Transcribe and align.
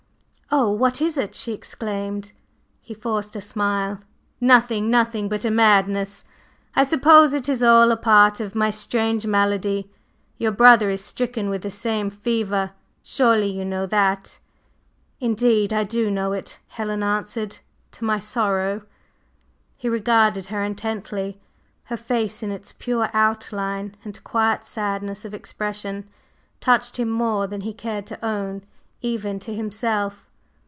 "Oh, 0.53 0.69
what 0.69 1.01
is 1.01 1.17
it?" 1.17 1.33
she 1.33 1.53
exclaimed. 1.53 2.33
He 2.81 2.93
forced 2.93 3.37
a 3.37 3.57
laugh. 3.57 4.01
"Nothing 4.41 4.91
nothing 4.91 5.29
but 5.29 5.45
a 5.45 5.49
madness! 5.51 6.25
I 6.75 6.83
suppose 6.83 7.33
it 7.33 7.47
is 7.47 7.63
all 7.63 7.89
a 7.89 7.95
part 7.95 8.41
of 8.41 8.53
my 8.53 8.69
strange 8.69 9.25
malady. 9.25 9.89
Your 10.37 10.51
brother 10.51 10.89
is 10.89 11.01
stricken 11.01 11.49
with 11.49 11.61
the 11.61 11.71
same 11.71 12.09
fever. 12.09 12.71
Surely 13.01 13.47
you 13.47 13.63
know 13.63 13.85
that?" 13.85 14.39
"Indeed 15.21 15.71
I 15.71 15.85
do 15.85 16.11
know 16.11 16.33
it," 16.33 16.59
Helen 16.67 17.01
answered, 17.01 17.59
"to 17.91 18.03
my 18.03 18.19
sorrow!" 18.19 18.81
He 19.77 19.87
regarded 19.87 20.47
her 20.47 20.61
intently. 20.65 21.39
Her 21.85 21.95
face 21.95 22.43
in 22.43 22.51
its 22.51 22.73
pure 22.73 23.09
outline 23.13 23.95
and 24.03 24.21
quiet 24.25 24.65
sadness 24.65 25.23
of 25.23 25.33
expression 25.33 26.09
touched 26.59 26.99
him 26.99 27.09
more 27.09 27.47
than 27.47 27.61
he 27.61 27.71
cared 27.71 28.05
to 28.07 28.23
own 28.25 28.65
even 29.01 29.39
to 29.39 29.55
himself. 29.55 30.27